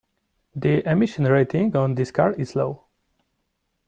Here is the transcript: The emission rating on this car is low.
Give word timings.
The 0.55 0.89
emission 0.89 1.25
rating 1.25 1.75
on 1.75 1.93
this 1.93 2.09
car 2.09 2.33
is 2.33 2.55
low. 2.55 2.85